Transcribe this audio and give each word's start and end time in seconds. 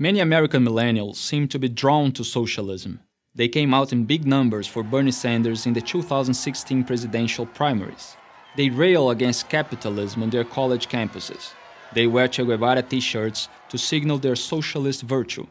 Many 0.00 0.20
American 0.20 0.64
millennials 0.64 1.16
seem 1.16 1.48
to 1.48 1.58
be 1.58 1.68
drawn 1.68 2.12
to 2.12 2.22
socialism. 2.22 3.00
They 3.34 3.48
came 3.48 3.74
out 3.74 3.92
in 3.92 4.04
big 4.04 4.26
numbers 4.26 4.68
for 4.68 4.84
Bernie 4.84 5.10
Sanders 5.10 5.66
in 5.66 5.72
the 5.72 5.80
2016 5.80 6.84
presidential 6.84 7.46
primaries. 7.46 8.16
They 8.56 8.70
rail 8.70 9.10
against 9.10 9.48
capitalism 9.48 10.22
on 10.22 10.30
their 10.30 10.44
college 10.44 10.88
campuses. 10.88 11.52
They 11.94 12.06
wear 12.06 12.28
Che 12.28 12.44
Guevara 12.44 12.82
t 12.82 13.00
shirts 13.00 13.48
to 13.70 13.76
signal 13.76 14.18
their 14.18 14.36
socialist 14.36 15.02
virtue. 15.02 15.48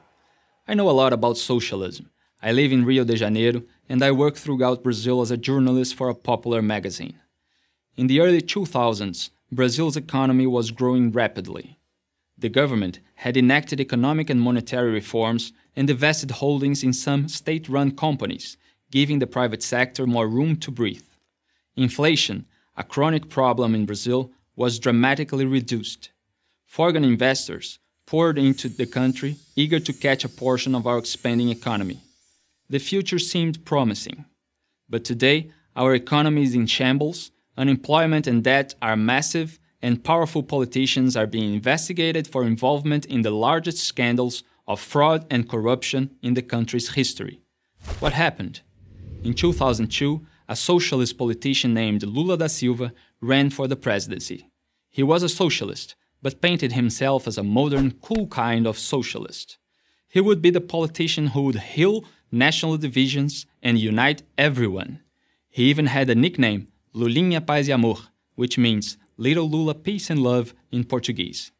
I 0.65 0.75
know 0.75 0.89
a 0.89 0.91
lot 0.91 1.11
about 1.11 1.37
socialism. 1.37 2.09
I 2.41 2.53
live 2.53 2.71
in 2.71 2.85
Rio 2.85 3.03
de 3.03 3.17
Janeiro 3.17 3.63
and 3.89 4.01
I 4.01 4.11
work 4.11 4.37
throughout 4.37 4.81
Brazil 4.81 5.19
as 5.19 5.29
a 5.29 5.35
journalist 5.35 5.95
for 5.95 6.07
a 6.07 6.15
popular 6.15 6.61
magazine. 6.61 7.19
In 7.97 8.07
the 8.07 8.21
early 8.21 8.41
2000s, 8.41 9.29
Brazil's 9.51 9.97
economy 9.97 10.47
was 10.47 10.71
growing 10.71 11.11
rapidly. 11.11 11.76
The 12.37 12.49
government 12.49 12.99
had 13.15 13.35
enacted 13.35 13.79
economic 13.79 14.29
and 14.29 14.39
monetary 14.39 14.91
reforms 14.91 15.53
and 15.75 15.87
divested 15.87 16.31
holdings 16.31 16.83
in 16.83 16.93
some 16.93 17.27
state 17.27 17.67
run 17.67 17.91
companies, 17.91 18.57
giving 18.91 19.19
the 19.19 19.27
private 19.27 19.63
sector 19.63 20.05
more 20.05 20.27
room 20.27 20.55
to 20.57 20.71
breathe. 20.71 21.01
Inflation, 21.75 22.45
a 22.75 22.83
chronic 22.83 23.29
problem 23.29 23.73
in 23.73 23.85
Brazil, 23.85 24.31
was 24.55 24.79
dramatically 24.79 25.45
reduced. 25.45 26.11
Foreign 26.65 27.03
investors 27.03 27.79
poured 28.05 28.37
into 28.37 28.69
the 28.69 28.85
country, 28.85 29.37
eager 29.55 29.79
to 29.79 29.93
catch 29.93 30.23
a 30.23 30.29
portion 30.29 30.73
of 30.75 30.87
our 30.87 30.97
expanding 30.97 31.49
economy. 31.49 31.99
The 32.69 32.79
future 32.79 33.19
seemed 33.19 33.65
promising. 33.65 34.25
But 34.89 35.03
today, 35.03 35.51
our 35.75 35.93
economy 35.93 36.43
is 36.43 36.55
in 36.55 36.67
shambles, 36.67 37.31
unemployment 37.57 38.27
and 38.27 38.43
debt 38.43 38.75
are 38.81 38.95
massive, 38.95 39.59
and 39.81 40.03
powerful 40.03 40.43
politicians 40.43 41.15
are 41.15 41.27
being 41.27 41.53
investigated 41.53 42.27
for 42.27 42.43
involvement 42.43 43.05
in 43.05 43.21
the 43.21 43.31
largest 43.31 43.79
scandals 43.79 44.43
of 44.67 44.79
fraud 44.79 45.25
and 45.29 45.49
corruption 45.49 46.11
in 46.21 46.33
the 46.33 46.41
country's 46.41 46.93
history. 46.93 47.41
What 47.99 48.13
happened? 48.13 48.61
In 49.23 49.33
2002, 49.33 50.25
a 50.49 50.55
socialist 50.55 51.17
politician 51.17 51.73
named 51.73 52.03
Lula 52.03 52.37
da 52.37 52.47
Silva 52.47 52.93
ran 53.21 53.49
for 53.49 53.67
the 53.67 53.75
presidency. 53.75 54.49
He 54.89 55.03
was 55.03 55.23
a 55.23 55.29
socialist, 55.29 55.95
but 56.21 56.41
painted 56.41 56.73
himself 56.73 57.27
as 57.27 57.37
a 57.37 57.43
modern, 57.43 57.91
cool 58.01 58.27
kind 58.27 58.65
of 58.65 58.77
socialist. 58.79 59.57
He 60.09 60.21
would 60.21 60.41
be 60.41 60.49
the 60.49 60.61
politician 60.61 61.27
who 61.27 61.43
would 61.43 61.59
heal 61.59 62.05
national 62.31 62.77
divisions 62.77 63.45
and 63.61 63.77
unite 63.77 64.23
everyone. 64.37 65.01
He 65.49 65.65
even 65.65 65.87
had 65.87 66.09
a 66.09 66.15
nickname, 66.15 66.67
Lulinha 66.95 67.45
Paz 67.45 67.69
e 67.69 67.71
Amor, 67.71 67.97
which 68.35 68.57
means 68.57 68.97
Little 69.19 69.49
Lula 69.49 69.73
Peace 69.73 70.11
and 70.11 70.21
Love 70.21 70.53
in 70.71 70.83
Portuguese. 70.83 71.51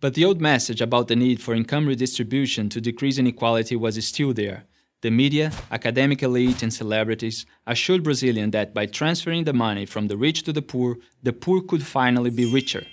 But 0.00 0.14
the 0.14 0.24
old 0.24 0.40
message 0.40 0.80
about 0.80 1.06
the 1.06 1.14
need 1.14 1.40
for 1.40 1.54
income 1.54 1.86
redistribution 1.86 2.68
to 2.70 2.80
decrease 2.80 3.16
inequality 3.16 3.76
was 3.76 4.04
still 4.04 4.32
there. 4.32 4.64
The 5.02 5.12
media, 5.12 5.52
academic 5.70 6.22
elite, 6.24 6.64
and 6.64 6.74
celebrities 6.74 7.46
assured 7.64 8.02
Brazilians 8.02 8.50
that 8.52 8.74
by 8.74 8.86
transferring 8.86 9.44
the 9.44 9.52
money 9.52 9.86
from 9.86 10.08
the 10.08 10.16
rich 10.16 10.42
to 10.42 10.52
the 10.52 10.62
poor, 10.62 10.96
the 11.22 11.32
poor 11.32 11.62
could 11.62 11.84
finally 11.84 12.30
be 12.30 12.52
richer. 12.52 12.84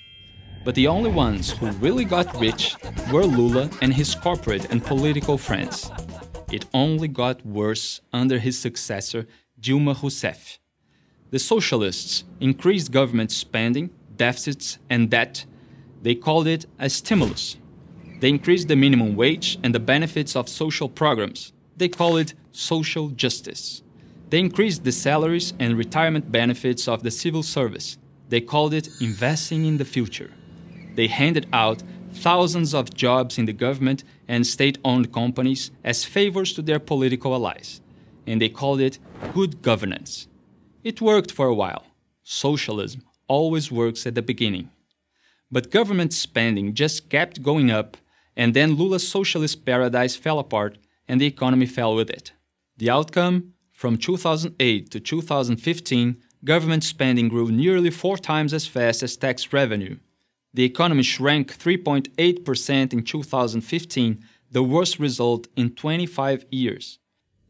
But 0.63 0.75
the 0.75 0.87
only 0.87 1.09
ones 1.09 1.49
who 1.49 1.71
really 1.71 2.05
got 2.05 2.39
rich 2.39 2.75
were 3.11 3.25
Lula 3.25 3.67
and 3.81 3.91
his 3.91 4.13
corporate 4.13 4.71
and 4.71 4.85
political 4.85 5.39
friends. 5.39 5.89
It 6.51 6.65
only 6.71 7.07
got 7.07 7.43
worse 7.43 8.01
under 8.13 8.37
his 8.37 8.59
successor, 8.59 9.25
Dilma 9.59 9.95
Rousseff. 9.95 10.59
The 11.29 11.39
socialists 11.39 12.23
increased 12.39 12.91
government 12.91 13.31
spending, 13.31 13.89
deficits, 14.15 14.79
and 14.89 15.09
debt. 15.09 15.45
They 16.01 16.15
called 16.15 16.47
it 16.47 16.65
a 16.79 16.89
stimulus. 16.89 17.57
They 18.19 18.29
increased 18.29 18.69
the 18.69 18.75
minimum 18.75 19.15
wage 19.15 19.59
and 19.61 19.75
the 19.75 19.79
benefits 19.79 20.35
of 20.35 20.47
social 20.47 20.89
programs. 20.89 21.53
They 21.75 21.89
call 21.89 22.17
it 22.17 22.33
social 22.51 23.09
justice. 23.09 23.83
They 24.29 24.39
increased 24.39 24.83
the 24.83 24.91
salaries 24.91 25.53
and 25.59 25.77
retirement 25.77 26.31
benefits 26.31 26.87
of 26.87 27.03
the 27.03 27.11
civil 27.11 27.43
service. 27.43 27.97
They 28.29 28.41
called 28.41 28.73
it 28.73 28.89
investing 28.99 29.65
in 29.65 29.77
the 29.77 29.85
future. 29.85 30.31
They 30.95 31.07
handed 31.07 31.47
out 31.53 31.83
thousands 32.11 32.73
of 32.73 32.93
jobs 32.93 33.37
in 33.37 33.45
the 33.45 33.53
government 33.53 34.03
and 34.27 34.47
state 34.47 34.79
owned 34.83 35.13
companies 35.13 35.71
as 35.83 36.03
favors 36.03 36.53
to 36.53 36.61
their 36.61 36.79
political 36.79 37.33
allies. 37.33 37.81
And 38.25 38.41
they 38.41 38.49
called 38.49 38.81
it 38.81 38.97
good 39.33 39.61
governance. 39.61 40.27
It 40.87 41.01
worked 41.01 41.33
for 41.33 41.47
a 41.47 41.53
while. 41.53 41.83
Socialism 42.23 43.01
always 43.27 43.69
works 43.69 44.07
at 44.07 44.15
the 44.15 44.21
beginning. 44.21 44.69
But 45.51 45.69
government 45.69 46.13
spending 46.13 46.73
just 46.73 47.09
kept 47.09 47.43
going 47.43 47.69
up, 47.69 47.97
and 48.37 48.53
then 48.53 48.77
Lula's 48.77 49.05
socialist 49.05 49.65
paradise 49.65 50.15
fell 50.15 50.39
apart 50.39 50.77
and 51.05 51.19
the 51.19 51.25
economy 51.25 51.65
fell 51.65 51.93
with 51.93 52.09
it. 52.09 52.31
The 52.77 52.89
outcome? 52.89 53.51
From 53.73 53.97
2008 53.97 54.89
to 54.91 55.01
2015, 55.01 56.23
government 56.45 56.85
spending 56.85 57.27
grew 57.27 57.51
nearly 57.51 57.89
four 57.89 58.17
times 58.17 58.53
as 58.53 58.65
fast 58.65 59.03
as 59.03 59.17
tax 59.17 59.51
revenue. 59.51 59.97
The 60.53 60.63
economy 60.63 61.03
shrank 61.03 61.53
3.8% 61.53 62.93
in 62.93 63.03
2015, 63.03 64.23
the 64.49 64.63
worst 64.63 64.99
result 64.99 65.49
in 65.57 65.75
25 65.75 66.45
years. 66.49 66.99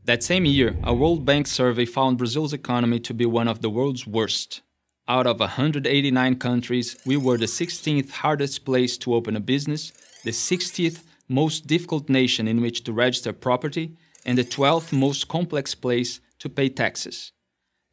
That 0.08 0.24
same 0.24 0.46
year, 0.46 0.74
a 0.84 0.94
World 0.94 1.26
Bank 1.26 1.48
survey 1.48 1.84
found 1.84 2.18
Brazil's 2.18 2.54
economy 2.54 2.98
to 3.02 3.14
be 3.14 3.26
one 3.26 3.50
of 3.50 3.62
the 3.62 3.70
world's 3.70 4.08
worst. 4.08 4.62
Out 5.06 5.28
of 5.28 5.42
189 5.42 6.36
countries, 6.40 6.96
we 7.06 7.18
were 7.18 7.38
the 7.38 7.46
16th 7.46 8.12
hardest 8.12 8.64
place 8.64 8.98
to 9.00 9.14
open 9.14 9.36
a 9.36 9.42
business, 9.42 9.92
the 10.24 10.32
60th 10.32 11.04
most 11.28 11.68
difficult 11.68 12.08
nation 12.08 12.48
in 12.48 12.62
which 12.62 12.86
to 12.86 12.94
register 12.94 13.34
property, 13.34 13.98
and 14.26 14.38
the 14.38 14.46
12th 14.46 14.94
most 14.98 15.28
complex 15.28 15.76
place 15.76 16.22
to 16.40 16.48
pay 16.48 16.70
taxes. 16.70 17.34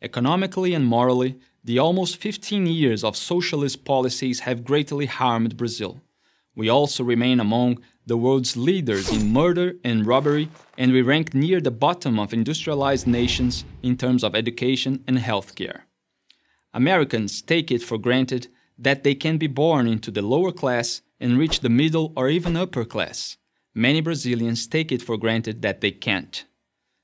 Economically 0.00 0.72
and 0.72 0.86
morally, 0.86 1.40
the 1.64 1.80
almost 1.80 2.18
15 2.18 2.66
years 2.66 3.02
of 3.02 3.16
socialist 3.16 3.84
policies 3.84 4.38
have 4.46 4.64
greatly 4.64 5.06
harmed 5.06 5.56
Brazil. 5.56 6.00
We 6.54 6.68
also 6.68 7.02
remain 7.02 7.40
among 7.40 7.82
the 8.06 8.16
world's 8.16 8.56
leaders 8.56 9.10
in 9.10 9.32
murder 9.32 9.74
and 9.82 10.06
robbery, 10.06 10.50
and 10.76 10.92
we 10.92 11.02
rank 11.02 11.34
near 11.34 11.60
the 11.60 11.70
bottom 11.70 12.18
of 12.18 12.32
industrialized 12.32 13.06
nations 13.06 13.64
in 13.82 13.96
terms 13.96 14.22
of 14.22 14.34
education 14.34 15.02
and 15.06 15.18
healthcare. 15.18 15.80
Americans 16.72 17.40
take 17.40 17.70
it 17.70 17.82
for 17.82 17.98
granted 17.98 18.48
that 18.78 19.04
they 19.04 19.14
can 19.14 19.38
be 19.38 19.46
born 19.46 19.86
into 19.86 20.10
the 20.10 20.22
lower 20.22 20.52
class 20.52 21.02
and 21.20 21.38
reach 21.38 21.60
the 21.60 21.68
middle 21.68 22.12
or 22.16 22.28
even 22.28 22.56
upper 22.56 22.84
class. 22.84 23.36
Many 23.74 24.00
Brazilians 24.00 24.66
take 24.66 24.92
it 24.92 25.02
for 25.02 25.16
granted 25.16 25.62
that 25.62 25.80
they 25.80 25.90
can't. 25.90 26.44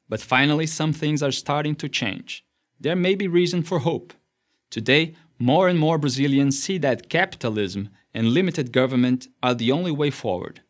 But 0.08 0.20
finally, 0.20 0.66
some 0.66 0.92
things 0.92 1.22
are 1.22 1.32
starting 1.32 1.76
to 1.76 1.88
change. 1.88 2.44
There 2.78 2.96
may 2.96 3.14
be 3.14 3.28
reason 3.28 3.62
for 3.62 3.80
hope. 3.80 4.12
Today, 4.70 5.14
more 5.38 5.68
and 5.68 5.78
more 5.78 5.98
Brazilians 5.98 6.62
see 6.62 6.78
that 6.78 7.08
capitalism 7.08 7.88
and 8.14 8.28
limited 8.28 8.72
government 8.72 9.28
are 9.42 9.54
the 9.54 9.72
only 9.72 9.90
way 9.90 10.10
forward. 10.10 10.62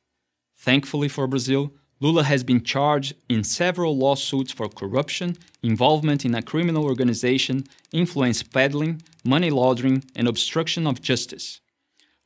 Thankfully 0.56 1.08
for 1.08 1.26
Brazil, 1.26 1.72
Lula 2.00 2.24
has 2.24 2.42
been 2.44 2.62
charged 2.62 3.14
in 3.28 3.44
several 3.44 3.96
lawsuits 3.96 4.52
for 4.52 4.68
corruption, 4.68 5.36
involvement 5.62 6.24
in 6.24 6.34
a 6.34 6.42
criminal 6.42 6.84
organization, 6.84 7.64
influence 7.92 8.42
peddling, 8.42 9.02
money 9.24 9.50
laundering, 9.50 10.04
and 10.16 10.26
obstruction 10.26 10.86
of 10.86 11.02
justice. 11.02 11.60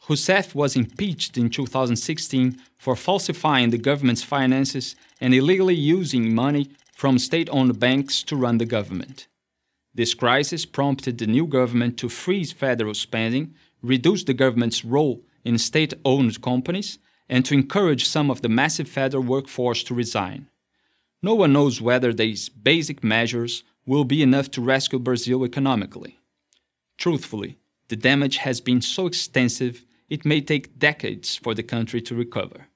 Rousseff 0.09 0.55
was 0.55 0.77
impeached 0.77 1.37
in 1.39 1.49
2016 1.49 2.61
for 2.77 2.95
falsifying 2.95 3.71
the 3.71 3.79
government's 3.79 4.23
finances 4.23 4.95
and 5.21 5.35
illegally 5.35 5.75
using 5.75 6.35
money 6.35 6.71
from 6.95 7.19
state 7.19 7.49
owned 7.51 7.81
banks 7.81 8.23
to 8.23 8.37
run 8.37 8.59
the 8.59 8.67
government. 8.67 9.27
This 9.95 10.15
crisis 10.15 10.67
prompted 10.67 11.19
the 11.19 11.27
new 11.27 11.47
government 11.47 11.97
to 11.99 12.09
freeze 12.09 12.53
federal 12.53 12.95
spending, 12.95 13.55
reduce 13.85 14.25
the 14.25 14.35
government's 14.35 14.85
role 14.85 15.23
in 15.45 15.59
state 15.59 15.95
owned 16.05 16.41
companies, 16.41 16.99
and 17.29 17.45
to 17.45 17.55
encourage 17.55 18.07
some 18.07 18.31
of 18.31 18.43
the 18.43 18.49
massive 18.49 18.89
federal 18.89 19.23
workforce 19.23 19.83
to 19.85 19.95
resign. 19.95 20.49
No 21.23 21.35
one 21.35 21.53
knows 21.53 21.81
whether 21.81 22.13
these 22.13 22.49
basic 22.49 23.03
measures 23.03 23.63
will 23.87 24.05
be 24.05 24.23
enough 24.23 24.51
to 24.53 24.63
rescue 24.63 24.99
Brazil 24.99 25.45
economically. 25.45 26.19
Truthfully, 26.99 27.59
the 27.89 27.97
damage 27.97 28.39
has 28.39 28.61
been 28.61 28.81
so 28.81 29.07
extensive 29.07 29.85
it 30.09 30.25
may 30.25 30.41
take 30.41 30.79
decades 30.79 31.37
for 31.37 31.55
the 31.55 31.63
country 31.63 32.01
to 32.03 32.15
recover. 32.15 32.69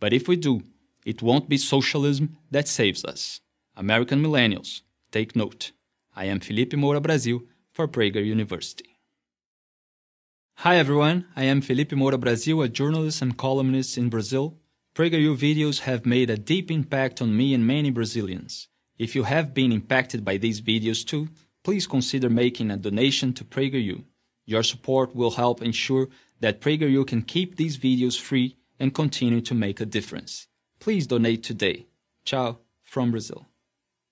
But 0.00 0.12
if 0.12 0.26
we 0.26 0.36
do, 0.36 0.62
it 1.04 1.22
won't 1.22 1.48
be 1.48 1.58
socialism 1.58 2.36
that 2.50 2.68
saves 2.68 3.04
us. 3.04 3.40
American 3.76 4.22
millennials, 4.22 4.82
take 5.10 5.36
note. 5.36 5.72
I 6.16 6.24
am 6.26 6.40
Felipe 6.40 6.72
Moura 6.72 7.02
Brasil 7.02 7.42
for 7.72 7.88
Prager 7.88 8.24
University. 8.24 8.91
Hi 10.62 10.76
everyone, 10.76 11.26
I 11.34 11.42
am 11.42 11.60
Felipe 11.60 11.90
Moura 11.90 12.20
Brasil, 12.20 12.62
a 12.62 12.68
journalist 12.68 13.20
and 13.20 13.36
columnist 13.36 13.98
in 13.98 14.08
Brazil. 14.08 14.58
PragerU 14.94 15.36
videos 15.36 15.80
have 15.80 16.06
made 16.06 16.30
a 16.30 16.36
deep 16.36 16.70
impact 16.70 17.20
on 17.20 17.36
me 17.36 17.52
and 17.52 17.66
many 17.66 17.90
Brazilians. 17.90 18.68
If 18.96 19.16
you 19.16 19.24
have 19.24 19.54
been 19.54 19.72
impacted 19.72 20.24
by 20.24 20.36
these 20.36 20.60
videos 20.60 21.04
too, 21.04 21.30
please 21.64 21.88
consider 21.88 22.30
making 22.30 22.70
a 22.70 22.76
donation 22.76 23.32
to 23.32 23.44
PragerU. 23.44 24.04
Your 24.46 24.62
support 24.62 25.16
will 25.16 25.32
help 25.32 25.62
ensure 25.62 26.06
that 26.38 26.60
PragerU 26.60 27.08
can 27.08 27.22
keep 27.22 27.56
these 27.56 27.76
videos 27.76 28.16
free 28.16 28.56
and 28.78 28.94
continue 28.94 29.40
to 29.40 29.54
make 29.56 29.80
a 29.80 29.84
difference. 29.84 30.46
Please 30.78 31.08
donate 31.08 31.42
today. 31.42 31.88
Ciao 32.24 32.58
from 32.84 33.10
Brazil. 33.10 33.48